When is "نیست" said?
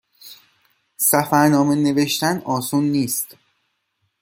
2.83-3.35